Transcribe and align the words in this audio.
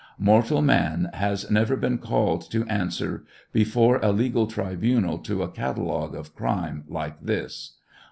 Mortal 0.17 0.63
man 0.63 1.11
has 1.13 1.51
never 1.51 1.75
been 1.75 1.99
called 1.99 2.49
to 2.49 2.65
answer 2.65 3.23
before 3.53 3.99
a 4.01 4.11
legal 4.11 4.47
tribu 4.47 4.99
nal 4.99 5.19
to 5.19 5.43
a 5.43 5.47
catalogue 5.51 6.15
of 6.15 6.33
crime 6.33 6.83
like 6.87 7.21
this. 7.21 7.73